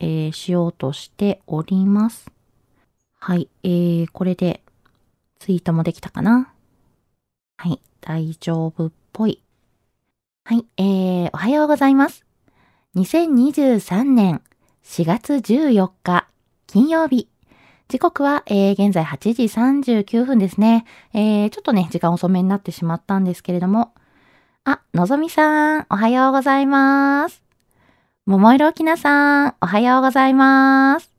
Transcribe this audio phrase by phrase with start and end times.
[0.00, 2.30] えーしようとしております。
[3.18, 4.62] はい、えー、これで
[5.38, 6.52] ツイートもできたかな
[7.56, 9.42] はい、大丈夫っぽい。
[10.44, 12.24] はい、えー、おはようございます。
[12.96, 14.42] 2023年
[14.84, 16.28] 4月14日
[16.66, 17.28] 金曜日。
[17.88, 20.84] 時刻は、えー、現在8時39分ですね。
[21.12, 23.92] えー、ちょっとね、時間遅めになってしまったんですけれども。
[24.64, 27.45] あ、のぞみさん、おはようございます。
[28.28, 31.12] 桃色きなさん、おはようございます。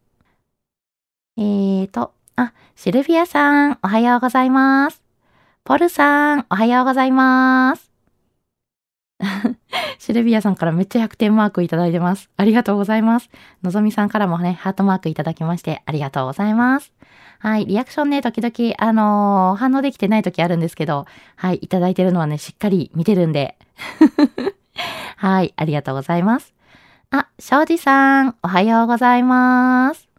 [1.38, 5.02] えーと、あ、シルビアさん、おはようございます。
[5.64, 7.90] ポルさん、おはようございます。
[10.00, 12.30] シルビアさんからめっちゃ100点マークいただいてます。
[12.36, 13.30] ありがとうございます。
[13.64, 16.92] のぞみさんからもね、ハートマークいただきまして、ありがとうございます。
[17.40, 21.06] はい、リアクションね、時々、あのー反応できてない時あるんですけど、
[21.38, 23.58] はい、いただいてるのはね、しっかり見てるんで。
[25.16, 26.57] はい、ありがとうございます。
[27.10, 30.10] あ、庄司さん、おはようございます。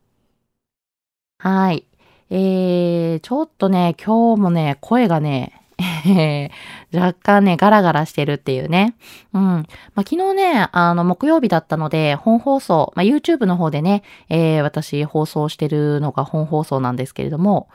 [1.38, 1.86] はい。
[2.30, 5.62] えー、ちょっとね、今日もね、声がね、
[6.06, 6.50] え
[6.92, 8.96] 若干ね、ガラガラしてるっていうね。
[9.34, 9.42] うん。
[9.42, 9.64] まあ、
[9.98, 17.68] 昨日ね、あの、木曜日だったので、本放送、まあ、YouTube の方でね、えー私放送してるのが本放送なんですけれども、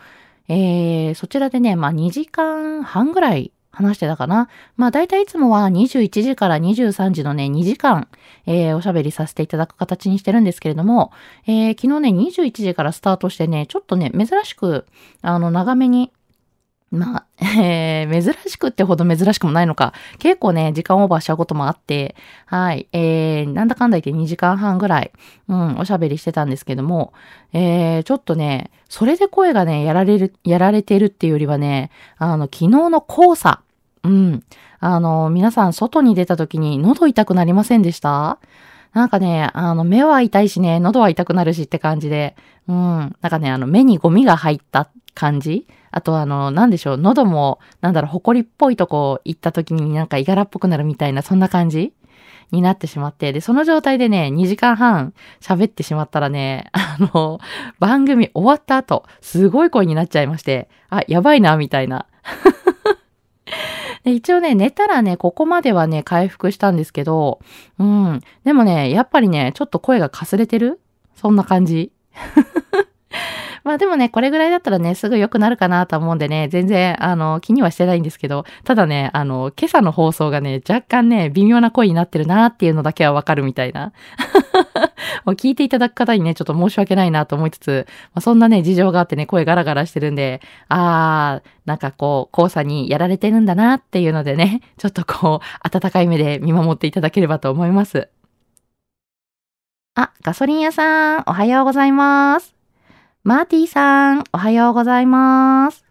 [0.47, 4.50] えーそちらでね、まあ、2時間半ぐらい話してたかな。
[4.78, 8.08] まあ、大体いつもは21時から23時のね、2時間、
[8.46, 11.12] えーおしゃべりさせていただく形にしてるんですけれども、
[11.48, 14.86] えー昨日ね、21時からスタートしてね、ちょっとね、珍しく、
[15.22, 16.12] あの、長めに、
[16.92, 19.94] まあ、 えー珍しくってほど珍しくもないのか。
[20.19, 22.16] 結構ね、時間オーバーしちゃうこともあって、
[22.46, 25.12] はい、えー、なんだかんだ言って2時間半ぐらい、
[25.47, 27.13] うん、おしゃべりしてたんですけども、
[27.53, 33.62] えー、ちょっとね、それで声がね、やられる、やられてるっていうよりはね、あの、昨日の黄砂、
[34.03, 34.44] うん、
[34.80, 38.40] あの、皆さん外に出た時に喉痛くなりませんでした？
[38.94, 42.36] なんかね、あの、目は痛いしね、喉は痛くなるしって感じで、
[42.68, 45.68] うん、なんかね、あの、目にゴミが入った感じ？
[45.96, 51.94] あとあの、なんでしょう、喉も、なんだろう、埃っぽいとこ行った時になんかいがらっぽくなるみたいな、そんな感じ
[52.52, 57.40] になってしまって、で、その状態でね、2時間半喋ってしまったらね、あの、
[57.78, 62.08] 番組終わった後、すごい声になっちゃいまして、あ、やばいな、みたいな。
[64.04, 67.40] で一応ね、寝たらね、ここまではね、回復したんですけど、
[67.78, 68.20] うん。
[68.44, 70.80] でもね、やっぱりね、ちょっと声がかすれてる？
[71.16, 71.92] そんな感じ。
[73.63, 83.94] まあでもね、これぐらいだったらね、すぐ良くなるかなと思うんでね、全然、あの、気にはしてないんですけど、ただね、あの、今朝の放送がね、若干ね、微妙な声になってるなっていうのだけはわかるみたいな。
[85.25, 98.09] もう聞いていただく方にね、ちょっと申し訳ないなと思いつつ、まあ、そんなね、事情があってね、声ガラガラしてるんで、あー、なんかこう、黄砂にやられてるんだなっていうのでね、 ちょっとこう、温かい目で見守っていただければと思います。
[99.95, 102.62] あ、ガソリン屋さん、おはようございます。
[103.25, 105.86] マーティさん、おはようございます。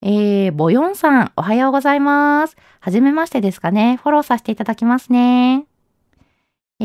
[0.00, 2.56] えー、ボヨンさん、おはようございます。
[2.78, 3.96] はじめましてですかね。
[4.00, 5.66] フォローさせていただきますね。
[6.78, 6.84] え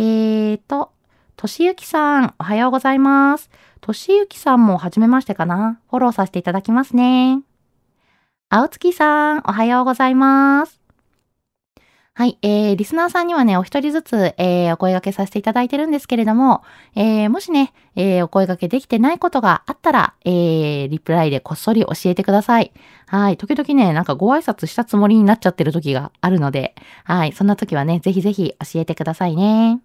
[0.56, 0.94] ーと、
[1.36, 3.52] としゆきさん、おはようございます。
[3.81, 5.80] としゆきさんもはじめましてかな。
[5.92, 7.44] フォローさせていただきますね。
[8.50, 10.79] あおつきさん、おはようございます。
[12.19, 22.74] はい、えー、リスナーさんにはね、お一人ずつ、えー、お声掛けさせていただいてるんですけれども、えー、もしね、えー、お声掛けできてないことがあったら、えー、リプライでこっそり教えてください。
[23.06, 26.75] はい、時々ね、なんかご挨拶したつもりになっちゃってる時があるので、
[27.06, 29.80] はい、そんな時はね、ぜひぜひ教えてくださいね。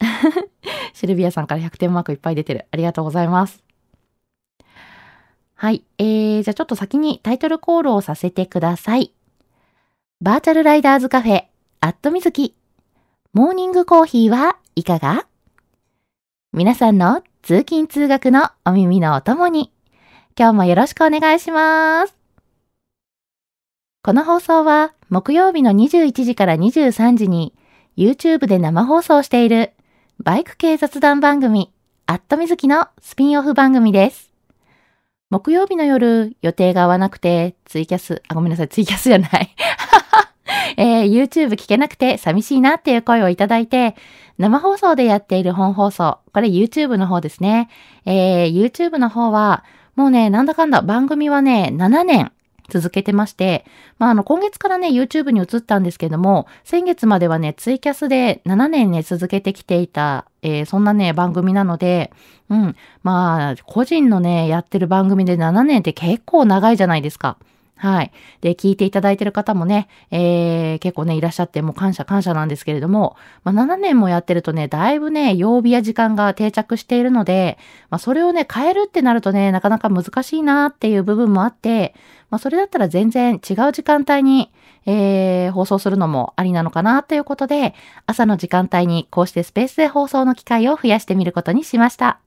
[0.92, 2.66] シルビアさんから100点マークいっぱい出てる。
[2.72, 3.62] ありがとうございます。
[5.54, 5.84] はい。
[5.98, 9.12] えー、じゃあちょっと先にタイトルコールをさせてください。
[10.22, 11.44] バーチャルライダーズカフェ、
[11.80, 12.54] アットみずき。
[13.34, 15.26] モーニングコーヒーはいかが？
[16.54, 19.70] 皆さんの通勤通学のお耳のお供に、
[20.34, 22.16] 今日もよろしくお願いします。
[24.02, 27.52] この放送は木曜日の21時から23時に
[27.98, 29.74] YouTube で生放送している
[30.18, 31.74] バイク系雑談番組、
[32.06, 34.25] アットみずきのスピンオフ番組です。
[35.28, 39.54] 木曜日の夜、予定が合わなくて、ツイキャス、あ、ごめんなさい、ツイキャスじゃない。
[40.78, 43.96] えー、YouTube 聞けなくて寂しいなっていう声をいただいて、
[44.38, 47.68] 生放送でやっている本放送、これ YouTube の方ですね。
[48.04, 49.64] えー、YouTube の方は、
[49.96, 52.30] もうね、なんだかんだ番組はね、7年
[52.68, 53.64] 続けてまして、
[53.98, 62.12] まあ、あの、今月からね、YouTube に移ったんですけども、先月まではね、ツイキャスで7年ね、続けてきていた、えー、そんなね、番組なので、
[62.48, 67.38] うん、まあ、個人のね、やってる番組で7年って結構長いじゃないですか。
[67.78, 68.12] はい。
[68.40, 77.58] で、聞いていただいている方もね、えー、結構ね、いらっしゃって、もう感謝感謝なんですけれども、まあ、7年もやってるとね、だいぶね、曜日や時間が定着しているので、
[77.90, 81.94] まあ、それをね、変えるってなるとね、なかなか難しいなっていう部分もあって、
[82.30, 84.50] まあ、それだったら全然違う時間帯に、
[84.86, 87.74] えー、放送するのもありなのかなということで、
[88.06, 92.20] 朝の時間帯にこうしてスペースで放送の機会を増やしてみることにしました。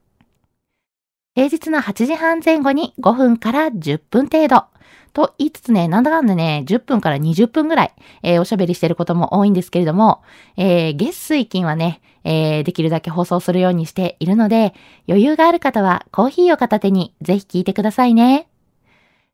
[1.36, 4.66] 平日の8時半前後に5分から10分程度。
[5.10, 10.22] と言いつつね、なんだかんだね、10分から20分ぐらい、えー、おしゃべりしてることも多いんですけれども、
[10.58, 14.74] えー、月水金はね、えー、できるだけ放送するようにしているので、
[15.08, 18.48] 余裕がある方はコーヒーを片手にぜひ聞いてくださいね。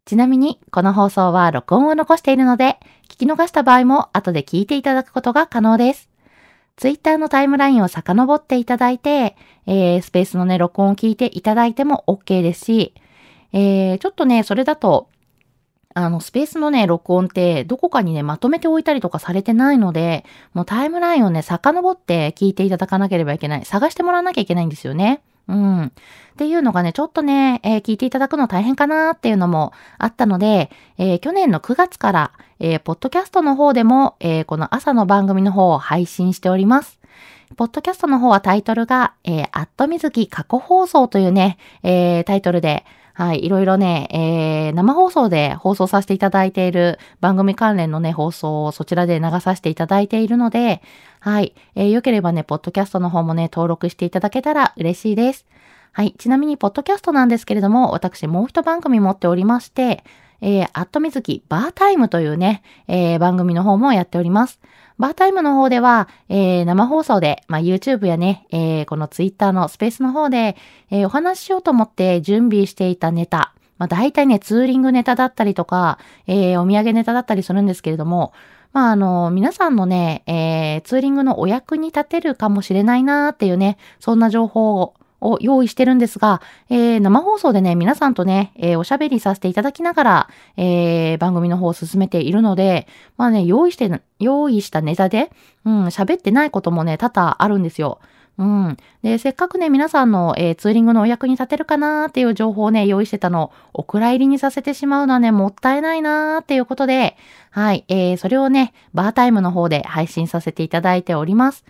[0.05, 2.77] ちなみに、この放送は録音を残しているので、
[3.09, 6.09] 聞き逃した場合も後で聞いていただくことが可能です。
[6.77, 9.35] ツイッターのタイムラインを遡っていただいて、
[9.65, 12.93] えー、スペースのね、録音を聞いていただいても OK ですし、
[13.53, 15.07] えー、ちょっとね、それだと、
[15.97, 23.63] あの、スペースのね、録音って、どこかにね、まとめておいたりとかされてないので、もうタイムラインをね、遡って聞いていただかなければいけない。
[23.63, 25.21] 探してもらわなきゃいけないんですよね。
[25.47, 25.85] うん。
[25.85, 25.91] っ
[26.37, 36.99] ていうのがね、ちょっとね、えー、聞いていただくの大変かなっていうのもあったので、えー、去年の9月から、えー、ポッドキャストの方でも、えこの朝の番組の方を配信しております。
[37.55, 42.83] ポッドキャストの方はタイトルが、えー、アットみずき過去放送というね、えタイトルで、
[43.15, 50.81] はい、いろいろね、えー、生放送で放送させていただいている番組関連のね、放送をそちらで流させていただいているので、
[51.21, 55.45] はい、えー、よければね、ポッドキャストの方もね、登録していただけたら嬉しいです。
[55.93, 60.03] はい、ちなみに、ポッドキャストなんですけれども、私もう一番組持っておりまして、
[60.41, 64.59] えー、アットみずきバータイムというね、えー、番組の方もやっております。
[64.97, 70.55] バータイムの方では、えー、生放送で、まあ、YouTube やね、えー、この Twitter のスペースの方で、
[70.89, 78.33] えー、お話ししようと思って準備していたネタ、まあ、大体ね、ツーリングネタだったりとか、えー、お土産ネタだったりするんですけれども、
[78.71, 84.93] まあ、あの、皆さんのね、えー、ツーリングのお役に立てるかもしれないなーっていうね、そんな情報を
[85.25, 95.31] を用意してるんですが、えー、生放送でね、皆さんとね、えー、おしゃべりさせていただきながら、えー、番組の方を進めているので、まあね、用意して、用意したネタで、
[95.65, 97.99] うん、喋ってないこともね、多々あるんですよ。
[98.37, 98.77] うん。
[99.01, 107.15] で、せっかくね、皆さんの、えー、ツーリングのお役に立てるかなーっていう情報をね、用意してたのをお蔵入りにさせてしまうのはね、もったいないなーっていうことで、
[107.51, 111.63] はい、えー、それをね、バータイムの方で配信させていただいております。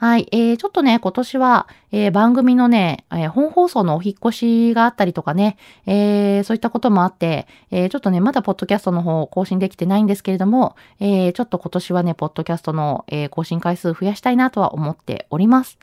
[0.00, 0.26] はい。
[0.32, 15.78] えー、ちょっとね、今年は、えー、番組のね、えー、本放送のお引越しがあったりとかね、えー、そういったこともあって、えー、ちょっとね、まだポッドキャストの方更新できてないんですけれども、えー、ちょっと今年はね、ポッドキャストの、えー、更新回数増やしたいなとは思っております。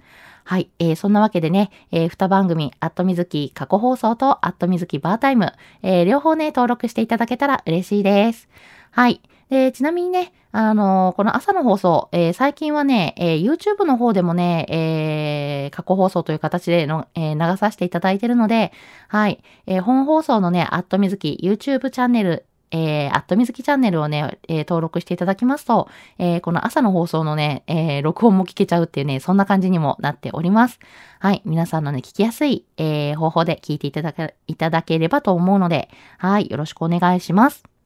[0.45, 0.71] はい。
[0.79, 8.50] えー、そんなわけでね、えー、二番組、アットみずき過去放送とアットみずきバータイム、えー、両方ね、登録していただけたら嬉しいです。
[8.89, 9.21] はい。
[9.50, 18.72] で、ちなみにね、あのー、この朝の放送、えー、最近はね、えー、YouTube の方でもね、え過去放送という形での、え流させていただいているので、
[19.08, 25.88] はい、え本放送のね、アットみずき YouTube チャンネル、えー、アットみずきチャンネルをね、えー、登録していただきますと、
[26.18, 30.80] えー、この朝の放送のね、えー、録音も聞けちゃうっていうね、そんな感じにもなっております。
[31.20, 31.42] はい。
[31.46, 36.50] 皆さんのね、聞きやすい、えー、方法で聞いていただけ、いただければと思うので、はい。
[36.50, 37.76] よろしくお願いします。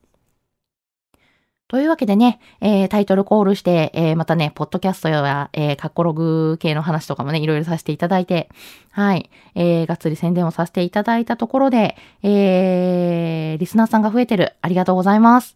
[1.72, 8.50] というわけでね、えー、タイトルコールして、えー、またね、ポッドキャストや、えー、カッコログ系の話とかもね、いろいろさせていただいて、
[8.90, 14.54] はい、えー、がっつり宣伝をさせていただいたところで、えー、リスナーさんが増えてる。
[14.62, 15.56] ありがとうございます。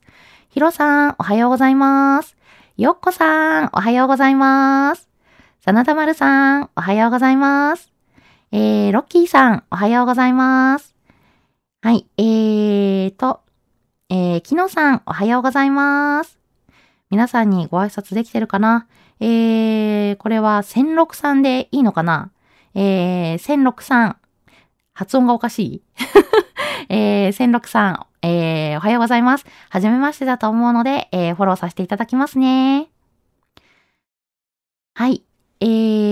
[0.51, 2.37] ヒロさん、おはようございます。
[2.77, 5.09] ヨッコさん、おはようございます。
[5.59, 7.91] サナダマルさん、おはようございます。
[8.53, 10.95] えー、ロッキーさん、おはようございます。
[11.81, 13.41] はい、えーと、
[14.09, 16.37] えー、キノさん、おはようございます。
[17.09, 18.87] 皆さんにご挨拶できてるかな？
[19.19, 22.29] えー、これは千六さんでいいのかな？
[22.75, 24.17] えー、千六さん。
[24.93, 25.81] 発音がおかしい？
[26.89, 29.45] えー、千六さん、えー、おはようございます。
[29.69, 32.89] はじめましてだと思うので、えー、フォローさせていただきますね。
[34.93, 35.23] はい。
[35.61, 35.65] え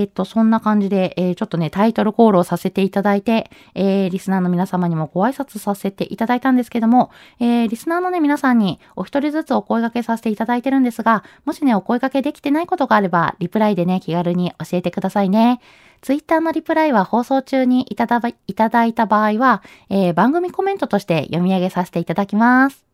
[0.04, 15.60] ーと、そんな感じで、えー、ちょっとね、タイトルコールをさせていただいて、えー、リスナーの皆様にもご挨拶させていただいたんですけども、えー、リスナーのね、皆さんにお一人ずつお声掛けさせていただいてるんですが、もしね、お声掛けできてないことがあれば、リプライでね、気軽に教えてくださいね。
[16.02, 22.93] ツイッターのリプライは放送中にいただいた場合は、えー、番組コメントとして読み上げさせていただきます。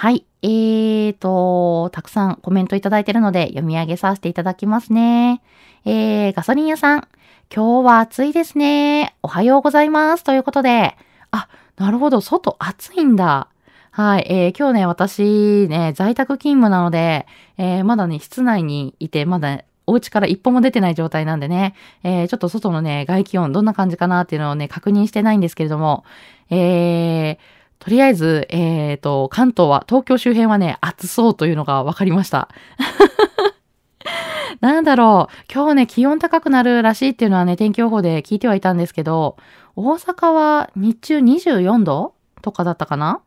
[0.00, 0.24] はい。
[0.42, 5.42] えーと、たくさんコメントいただいてるので読み上げさせていただきますね。
[5.84, 7.08] えー、ガソリン屋さん。
[7.52, 9.16] 今日は暑いですね。
[9.24, 10.22] おはようございます。
[10.22, 10.96] ということで。
[11.32, 12.20] あ、なるほど。
[12.20, 13.48] 外暑いんだ。
[13.90, 14.26] はい。
[14.30, 17.26] えー、今日ね、私ね、在宅勤務なので、
[17.56, 21.74] えー、まだね、室内にいて、まだお家から一歩も出てない状態なんでね、
[22.04, 26.04] えー、ちょっと外のね、外気温どんな感じかなっていうのをね、確認してないんですけれども、
[26.50, 32.48] えー、とりあえず、えっ、ー、と、関東は、東京周辺はね、暑そうというのが分かりました。
[34.60, 39.36] なんだろう、今日ね、気温高くなるらしいっていうのはね、天気予報で聞いてはいたんですけど、
[39.76, 43.20] 大阪は日中24度とかだったかな？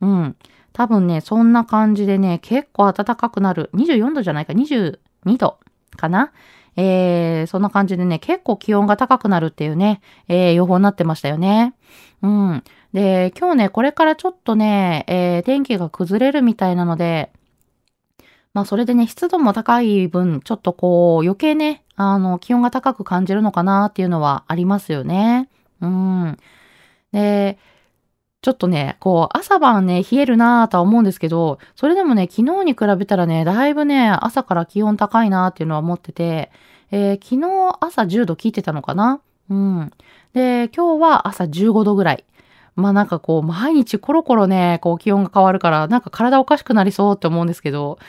[0.00, 0.36] うん。
[0.72, 3.70] 多分ね、そんな感じでね、結構暖かくなる。
[3.74, 4.98] 24度じゃないか、22
[5.36, 5.58] 度
[5.96, 6.30] かな？
[6.76, 11.74] えー、そんな感じでね、結構気温が高くなるっていうね、えー、予報になってましたよね。
[12.22, 12.62] うん。
[12.92, 17.32] で、今日ね、これからちょっとね、えー、天気が崩れるみたいなので、
[18.52, 25.48] まあそれでね、湿度も高い分、ちょっとこう、余計ね、あの、気温が高く感じるのかなっていうのはありますよね。
[25.80, 26.36] うん。
[27.12, 27.58] で、
[28.42, 36.50] ちょっとね、こう、朝晩ね、冷えるなぁとは思うんですけど、それでもね、昨日に比べたらね、だいぶね、朝から気温高いなっていうのは思ってて、
[36.90, 39.20] えー、昨日朝10度聞いてたのかな？
[39.48, 39.92] うん。
[40.32, 42.24] で、今日は朝15度ぐらい。
[42.76, 47.98] まあなんかこう、毎日コロコロね、こう気温が変わるから、なんか体おかしくなりそうって思うんですけど。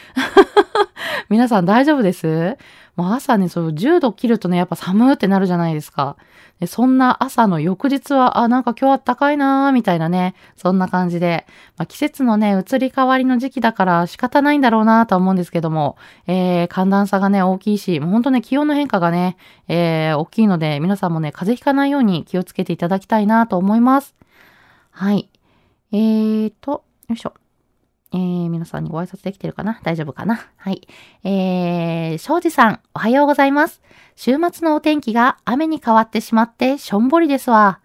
[1.29, 2.57] 皆さん大丈夫です？
[2.95, 6.17] もう朝ね、そう10度切るとね、やっぱ寒ってなるじゃないですか。
[6.59, 19.37] でそんな朝の翌日は、あ、なんか今日あったかいなーみたいなね、そんな感じで、まあ、季節のね、移り変わりの時期だから仕方ないんだろうなーとは思うんですけども、えー、寒暖差がね、大きいし、もうほんとね、気温の変化がね、
[19.69, 24.13] えー、大きいので、皆さんもね、風邪ひかないように気をつけていただきたいなと思います。
[24.91, 25.29] はい。
[25.91, 27.33] えーと、よいしょ。
[28.13, 29.79] えー、皆さんにご挨拶できてるかな？
[29.83, 30.47] 大丈夫かな？
[30.57, 30.87] はい。
[31.23, 33.81] えー、庄司さん、おはようございます。
[34.15, 37.80] 週末のお天気が雨に変わってしまってしょんぼりですわ。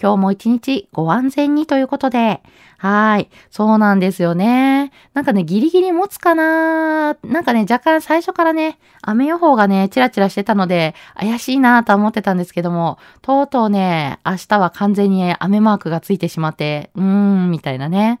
[0.00, 2.40] 今日も一日ご安全にということで、
[2.78, 3.28] はい。
[3.50, 4.92] そうなんですよね。
[5.12, 18.20] なんかね、ギリギリ持つかななんかね、若干最初からね、雨予報がね、チラチラしてたので、怪しいなと思ってたんですけども、とうとうね、明日は完全に雨マークがついてしまって、うーん、みたいなね。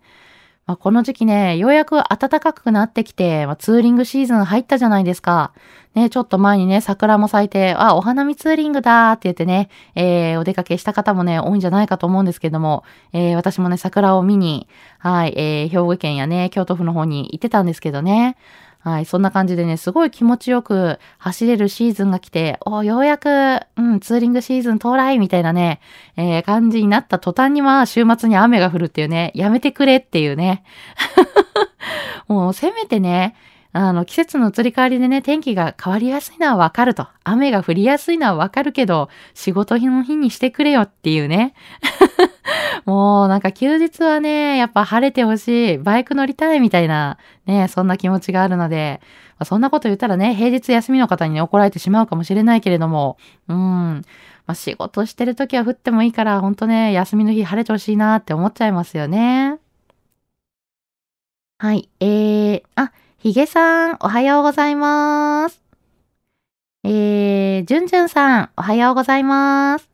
[0.68, 5.54] まあ、この時期ね、ようやく暖かくなってきて、まあ、ツーリングシーズン入ったじゃないですか。
[5.94, 12.84] ね、ちょっと前にね、桜も咲いて、あ、お花見ツーリングだーって言ってね、えー、お出かけした方もね、多いんじゃないかと思うんですけども、
[13.14, 18.36] えー、私もね、桜を見に、はい、えー、兵庫県やね、京都府の方に行ってたんですけどね。
[18.80, 25.80] はい、そんな感じでね、すごい気持ちよく走れるシーズンが来て、おようやく、うん、ツーリングシーズン到来みたいなね、
[26.16, 30.62] えー、感じになった途端には週末に雨が降るっていうね、やめてくれっていうね。
[32.28, 33.34] もうせめてね、
[33.80, 37.06] あの、季節の移り変わりでね、天気が変わりやすいのはわかると。
[37.22, 41.54] 雨が降りやすいのはわかるけど、仕事の日にしてくれよっていうね。
[42.86, 49.00] もうなんか休日はね、やっぱ晴れてほしい、バイク乗りたいみたいな、ね、そんな気持ちがあるので、
[49.38, 53.16] まあ、そんなこと言ったらね、平日休みの方にね、怒られてしまうかもしれないけれども、
[53.46, 53.56] うん。
[53.56, 54.02] ま
[54.46, 59.58] あ、仕事してる時は降ってもいいから、ほんとね、休みの日晴れてほしいなって思っちゃいますよね。
[61.58, 65.60] はい、えー、あ、ひげさん、おはようございます。
[66.84, 69.90] えー、じゅんじゅんさん、おはようございます。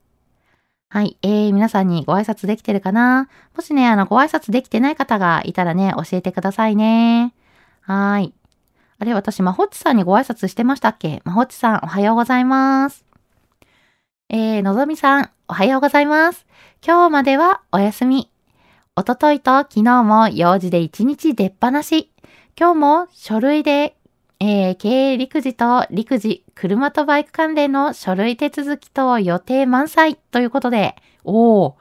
[0.90, 3.30] はい、えー、皆さんにご挨拶できてるかな？
[3.56, 7.32] もしね、あの、ご挨拶できてない方がいたらね、教えてくださいね。
[7.80, 8.34] はい。
[8.98, 11.22] あれ、私、まほっちさんにご挨拶してましたっけ？
[11.24, 13.06] まほっちさん、おはようございます。
[14.28, 16.44] えー、のぞみさん、おはようございます。
[16.86, 18.30] 今日まではお休み。
[18.96, 22.10] おとといと昨日も用事で一日出っ放し。
[22.56, 23.96] 今日も書類で、
[24.38, 30.94] えー、経営陸自と陸自、車とバイク関連の書類手続きと予定満載ということで、
[31.24, 31.74] おー、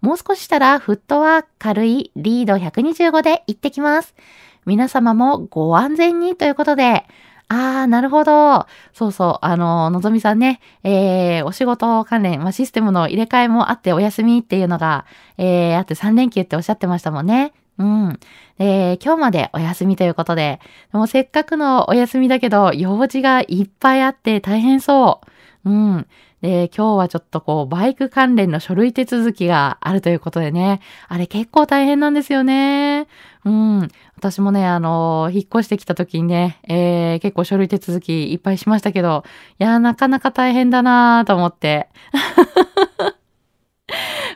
[0.00, 4.14] もう少ししたらフットワーク軽いリード125で行ってきます。
[4.66, 7.06] 皆様もご安全にということで、
[7.48, 8.66] あー、なるほど。
[8.92, 9.44] そうそう。
[9.44, 15.06] あの、のぞみさんね、えー、お仕事関連、まあ、システムの入れ替えもあってお休みっていうのが、
[15.38, 17.52] えー、あって3連休っておっしゃってましたもんね。
[17.80, 18.20] うん。
[18.58, 20.60] えー、今日までお休みということで、
[20.92, 25.22] でもせっかくのお休みだけど、用事がいっぱいあって大変そ
[25.64, 25.70] う。
[25.70, 26.06] うん。
[26.42, 33.06] で、今日はちょっとこう、バイク関連の書類手続きがあるということでね、あれ結構大変なんですよね。
[33.46, 33.88] うん。
[34.16, 39.24] 私もね、あの、引っ越してきた時にね、えー、結構書類手続きいっぱいしましたけど、
[39.58, 41.88] いや、なかなか大変だなーと思って。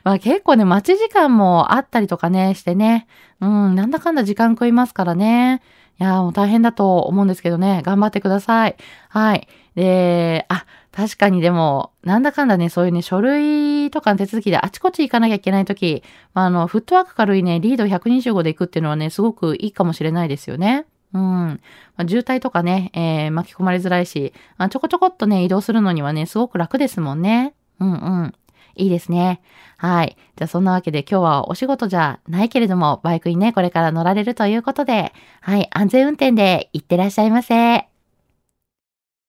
[0.05, 3.07] まあ結構ね、待ち時間もあったりとかね、してね。
[3.41, 5.63] うん、なんだかんだ時間食いますからね。
[6.01, 8.77] いやー、もう大変だと思うんですけどね、頑張ってください。
[9.09, 9.49] はい。
[9.75, 16.03] で、あ、確かにでも、なんだかんだね、そういうね、書類とかの手続きであちこち行かなきゃいけないとき、
[16.35, 20.87] まあ、あの、フットワーク軽いね、リード125で行くっていうのはね、すごくいいかもしれないですよね。
[21.13, 21.21] うん。
[21.21, 27.55] まあ、渋滞とかね、えー、巻き込まれづらいし、あちょこちょこっとね、移動するのにはね、すごく楽ですもんね。
[27.79, 28.35] うんうん。
[28.77, 29.41] いいですね。
[29.77, 30.17] はい。
[30.37, 37.55] じゃあそんなわけで今日はお仕事じゃないけれども、バイクにね、これから乗られるということで、はい、安全運転で行ってらっしゃいませ。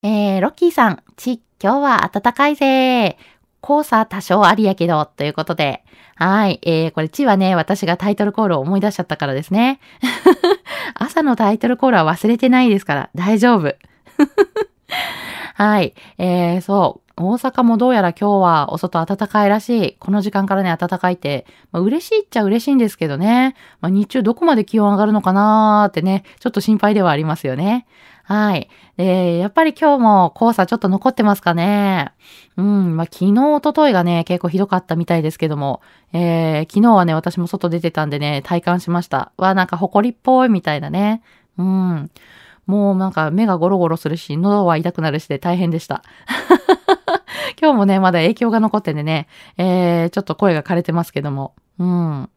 [0.04, 3.18] えー、ロッキーさん、ち、今日は暖かいぜ。
[3.66, 5.84] 黄砂多少ありやけど、ということで。
[6.16, 6.60] はい。
[6.62, 9.80] えー、これ、ちはね、私がタイトルコールを思い出しちゃったからですね。
[10.94, 13.76] 朝のタイトルコールは忘れてないですから、大丈夫。
[15.56, 15.96] はい。
[16.20, 17.05] えー、そう。
[17.18, 19.94] 大阪もどうやら今日はお外暖かいらしい。
[20.00, 23.56] この時間からね、暖かいって、まあ、嬉しいっちゃ嬉しいんですけどね。
[23.80, 27.86] まあ、日中どこまで気温上がるのかなーってね、ちょっと心配ではありますよね。
[28.24, 28.70] はい。
[28.98, 32.12] で、やっぱり今日も黄砂ちょっと残ってますかね。
[32.58, 39.32] うん、まあ、昨日、一昨日がね、結構ひどかったみたいですけども、えー、昨日はね、私も外出てたんでね、体感しました。
[39.38, 41.22] わ、なんか埃っぽいみたいなね。
[41.58, 42.12] うん。
[42.66, 46.04] もうなんか目がゴロゴロするし、喉は痛くなるしで大変でした。
[47.60, 51.56] 今日もね、まだ影響が残ってんでね、えー、ちょっと声が枯れてますけども。
[51.80, 52.30] うん。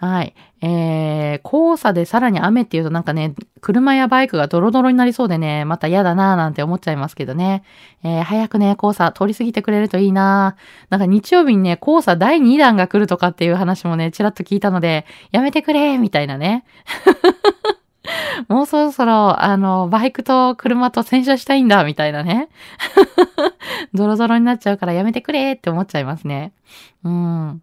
[0.00, 0.34] はい。
[0.60, 7.64] えー、黄砂でさらに雨っていうとなんかね、車やバイクがドロドロになりそうでね、また嫌だなーなんて思っちゃいますけどね。
[8.04, 16.64] えー、早くね、黄砂通り過ぎてくれるといいなーなんか日曜日にね、黄砂第2弾が来るとかっていう話もね、ちらっと聞いたので、やめてくれーみたいなね。
[18.48, 22.48] もうそろそろ、あの、バイクと車と洗車したいんだ、みたいなね。
[23.94, 26.52] ドロドロになっちゃうからやめてくれって思っちゃいますね。
[27.04, 27.62] うん。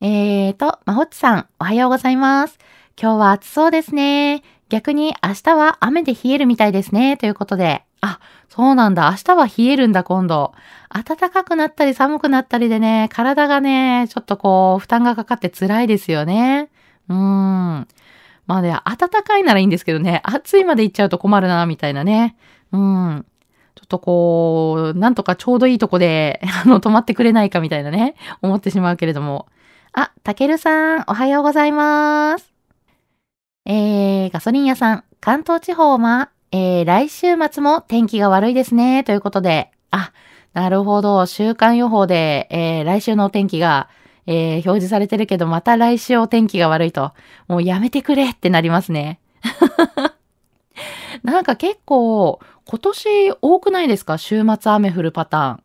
[0.00, 2.58] えーと、まほっちさん、おはようございます。
[3.00, 4.42] 今日は暑そうですね。
[4.68, 7.16] 逆に明日は雨で冷えるみたいですね。
[7.16, 7.84] ということで。
[8.00, 9.10] あ、そうなんだ。
[9.10, 10.52] 明日は冷えるんだ、今度。
[10.90, 16.68] 暖かくなったり寒くなったりでね、体がね、ちょっとこう、負担がかかって辛いですよね。
[17.08, 17.88] うーん。
[18.46, 22.36] まあね、暖かいならいいんですけどね、暑いまで行っちゃうと困るな、みたいなね。
[22.72, 23.26] うん。
[23.74, 29.46] ちょっとこう、なんとかちょうどいいとこで、 あの、止まってくれないかみたいなね、思ってしまうけれども。
[29.92, 32.52] あ、たけるさん、おはようございます。
[33.66, 39.70] えー、ガソリン屋さん、関東地方は、えー、来週末も天気が悪いですね、ということで。
[39.90, 40.12] あ、
[40.52, 41.26] なるほど。
[41.26, 43.88] 週間予報で、えー、来週のお天気が、
[44.26, 47.12] えー、表示されてるけど、また来週お天気が悪いと。
[47.48, 49.20] もうやめてくれってなりますね。
[51.22, 54.16] なんか結構、今年多くないですか？
[54.18, 55.62] 週末雨降るパターン。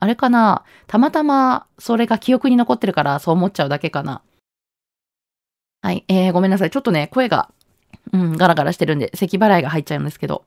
[0.00, 0.64] あれかな？
[0.86, 4.22] たまたまそれが記憶に残ってるからそう思っちゃうだけかな。
[5.82, 6.70] はい、えー、ごめんなさい。
[6.70, 7.50] ちょっとね、声が、
[8.12, 10.44] うん、ガラガラしてるんで、咳払いが入っちゃうんですけど。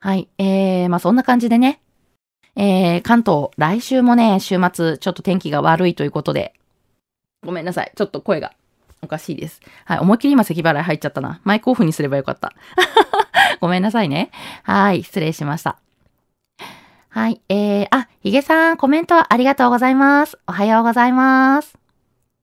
[0.00, 1.80] はい、えー、まあそんな感じでね。
[2.56, 6.54] えー、関東、来週もね、週末、ちょっと天気が悪いということで。
[7.44, 7.92] ごめんなさい。
[7.94, 8.52] ちょっと声が
[9.02, 9.60] おかしいです。
[9.84, 11.40] はい、思いっきり今咳払い入っちゃったな。
[11.44, 12.52] マイクオフにすればよかった。
[13.60, 14.30] ごめんなさいね。
[14.62, 15.76] はい、失礼しました。
[17.08, 20.38] はい、えー、あ、ヒゲさん、コメントありがとうございます。
[20.48, 21.78] おはようございます。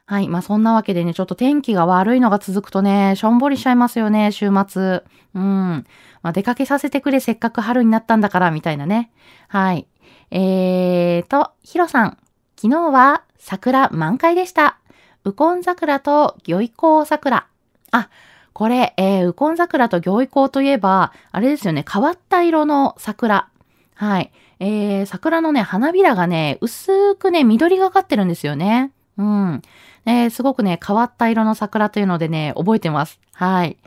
[0.05, 5.03] はい、まあそんなわけでね、ちょっと天気が悪いのが続くとね、しょんぼりしちゃいますよね、週末。
[5.33, 5.85] うん。
[6.21, 9.11] まあ出かけさせてくれ、せっかく春になったんだから、みたいなね。
[9.47, 9.87] はい。
[10.31, 12.17] えーと、ヒロさん、
[12.55, 14.77] 昨日は桜満開でした。
[15.25, 17.47] ウコン桜と魚イコ桜。
[17.91, 18.09] あ、
[18.53, 23.49] これ、えー、ウコン桜と行為光といえば、あれですよね、変わった色の桜。
[23.93, 24.31] はい。
[24.61, 28.93] えー、桜のね、花びらがね、薄くね、緑がかってるんですよね。
[29.17, 29.61] うん。
[30.05, 33.19] えー、すごくね、変わった色の桜というのでね、覚えてます。
[33.33, 33.77] はい。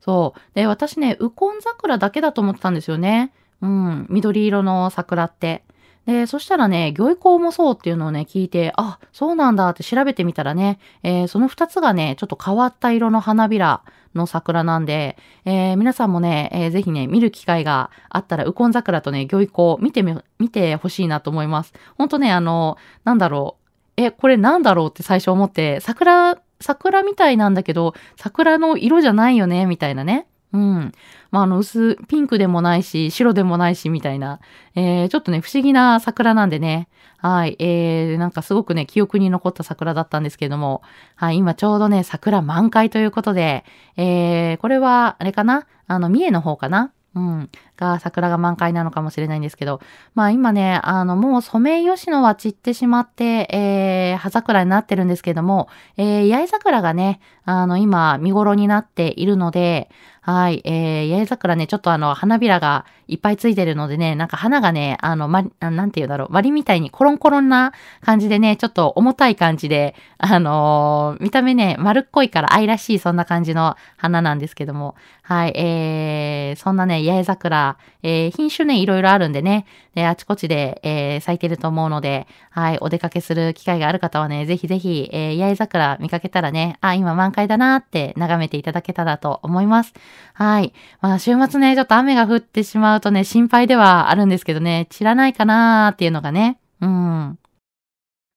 [0.00, 0.40] そう。
[0.54, 3.32] で、私ね、ウコン桜だけだと思ってたんですよね。
[3.60, 4.06] うん。
[4.10, 5.62] 緑色の桜って。
[6.06, 13.82] で、そしたらね、魚意光もそうっていうのをね、聞いて、あ、そうなんだって調べてみたらね、えー、その二つがね、ちょっと変わった色の花びら
[14.14, 21.72] の桜なんで、えー、皆さんもね、えー、ぜひね、見る機会があったら、ウコン桜とね、魚意光見てみ、見てほしいなと思います。
[21.96, 23.62] ほんとね、あの、なんだろう、
[23.96, 30.26] え、これなんだろうって最初思って、桜、桜みたいなんだけど、桜の色じゃないよね、みたいなね。
[30.52, 30.92] うん。
[31.30, 34.38] まあ、あの、薄、ピンクでもないし、白でもないし、みたいな。
[34.74, 36.88] えー、ちょっとね、不思議な桜なんでね。
[37.16, 37.56] はい。
[37.58, 40.82] えー、なんかすごくね、記憶に残った桜だったんですけれども。
[41.14, 41.38] はい。
[41.38, 43.64] 今ちょうどね、桜満開ということで、
[43.96, 45.66] えー、これは、あれかな？
[45.86, 46.92] あの、三重の方かな？
[47.14, 47.50] うん。
[47.76, 49.80] が、桜が満開なのかもしれないんですけど、
[50.14, 59.90] まあ今ね、あの、もうソメイヨシノは散ってしまって、えー、葉桜になってるんですけども、えー、八重桜がね、あの、今、見頃になっているので、
[60.24, 60.62] はい。
[60.64, 75.52] えー、八重桜ね、ちょっとあの、花びらがいっぱいついてるのでね、なんか花がね、あの、ま、なんて言うだろう、割みたいにコロンコロンな感じでね、ちょっと重たい感じで、あのー、見た目ね、丸っこいから愛らしいそんな感じの花なんですけども、はい。
[75.56, 82.78] えー、そんなね、八重桜、えー、品種ね、いろいろあるんでね、で、あちこちで、えー、咲いてると思うので、はい。
[82.80, 89.92] お出かけする機会がある方はね、ぜひぜひ、えー、八重桜見かけたらね、あ、今満開だなって眺めていただけたらと思います。
[90.34, 90.72] はい。
[91.00, 96.58] まあ、週末ね、ちょっと雨が降ってしまうとね、心配ではあるんですけどね、散らないかなーっていうのがね。
[96.80, 97.38] うん。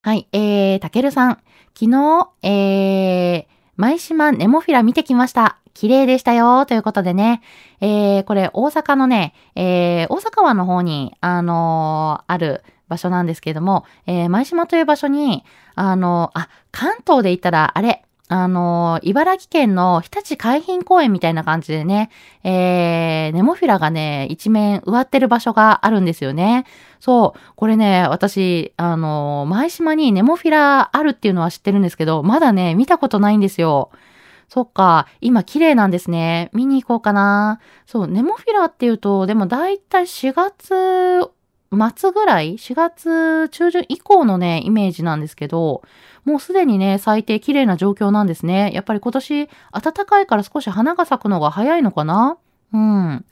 [0.03, 0.27] はい。
[0.31, 1.39] えー、たけるさん。
[1.77, 5.57] 昨日、えー、舞島ネモフィラ見てきました。
[5.73, 7.41] 綺麗でしたよ、ということでね。
[7.81, 15.43] えー、これ、大阪のね、えー、大阪湾の方に、あのー、ある場所なんですけれども、えー、舞島という場所に、
[15.75, 22.09] あのー、あ、関東で言ったら、あれ、あの、茨城県の日立海浜公園みたいな感じでね、
[22.43, 26.65] えー、ネモフィラがね、一面植わってる場所があるんですよね。
[26.99, 27.39] そう。
[27.55, 33.91] これね、私、あの、前島にネモフィラあるっていうのは知ってるんですけど、まだね、見たことないんですよ。
[34.47, 36.49] そっか、今綺麗なんですね。
[36.53, 37.59] 見に行こうかな。
[37.85, 41.29] そう、ネモフィラっていうと、でもだいたい4月
[41.75, 45.81] 末ぐらい ?4 月中旬以降のね、イメージなんですけど、
[46.23, 48.71] もうすでにね、咲いて綺麗な状況なんですね。
[48.73, 52.37] やっぱり今年暖かいから少し花が咲くのが早いのかな？
[52.73, 53.25] うん。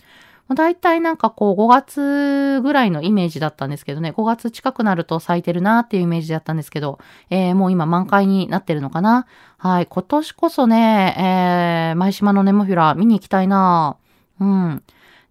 [0.53, 9.25] だいたいなんかこう5月ぐらいのイメージだったんですけどね、5月近くなると咲いてるなっていうイメージだったんですけど、えー、もう今満開になってるのかな？
[9.58, 13.97] はい、今年こそね、えー、舞島のネモフィラ見に行きたいな
[14.39, 14.84] うん。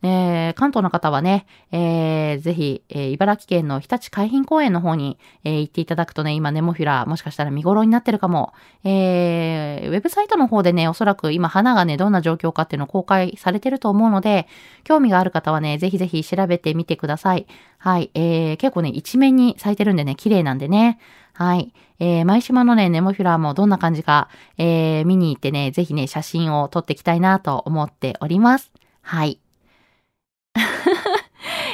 [0.03, 8.53] えー、関東の方はね、えー、ぜひ、えー、茨城県の日立海浜公園の方に、えー、行っていただくとね、今ネモフィラ、もしかしたら見頃になってるかも。
[8.85, 14.49] えー、ウェブサイトの方でね、おそらく今花がね、どんな状況かっていうのを公開されてると思うので、
[14.85, 17.47] 興味がある方はね、ぜひぜひ調べてみてください。
[17.79, 20.99] はい、えー、結構ね、一面に咲いてるんでね、綺麗なんでね。
[21.35, 21.73] はい。
[21.99, 28.73] えー、舞島のね、ネモフィラもどんな感じか、えー、見に行ってね、ぜひね、写真を撮っていきたいなと思っております。
[29.01, 29.42] はい。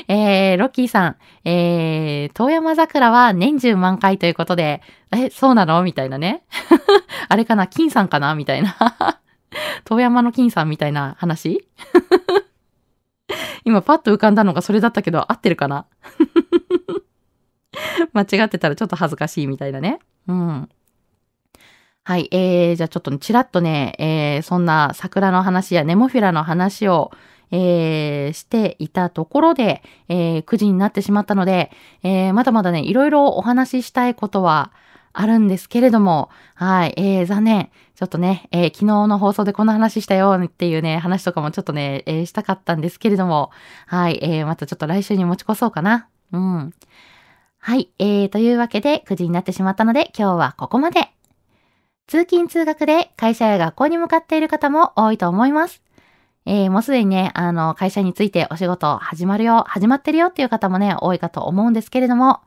[0.08, 4.80] えー、ロッキーさん、えー、遠山桜は年中満開ということで、
[5.12, 5.82] え、そうなの？
[5.82, 6.42] みたいなね。
[7.28, 7.66] あれかな？
[7.66, 8.34] 金さんかな？
[8.34, 8.74] みたいな。
[9.84, 11.68] 遠山の金さんみたいな話？
[13.64, 15.86] 今パッと浮かんだのがそれだったけど、合ってるかな？
[18.14, 19.98] 間違ってたらちょっと恥ずかしいみたいなね。
[20.26, 20.68] うん。
[22.04, 22.28] はい。
[22.30, 27.10] えー、じゃあちょっとね、ちらっとね、えー、そんな桜の話やネモフィラの話を、
[27.50, 31.70] えー、していたところで、えー、9時になってしまったので、
[32.02, 34.72] えー、まだまだね、いろいろお話ししたいことは
[35.12, 37.70] あるんですけれども、はい、えー、残念。
[37.94, 43.50] ちょっとね、えー、昨日の放送でこの話したよっていうね、話とかもちょっとね、えー、したかったんですけれども、
[43.86, 46.08] はい、えー、またちょっと来週に持ち越そうかな。
[46.30, 46.72] うん。
[47.58, 51.10] はい、えー、というわけで9時になってしまったので、今日はここまで。
[52.06, 55.82] 通勤通学で会社や学校に向かっている方も多いと思います。
[56.48, 62.40] えー、もうすでにね、あの、会社についてお仕事始まるよ、始まってるよっていう方もね、多いかと思うんですけれども、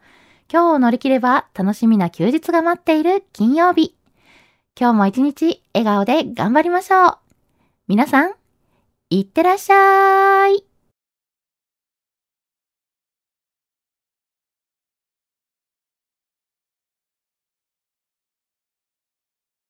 [0.52, 3.96] 今日を乗り切れば楽しみな休日が待っている金曜日。
[4.76, 7.18] 今日も一日笑顔で頑張りましょう。
[7.88, 8.34] 皆さん、
[9.12, 10.71] いってらっしゃい。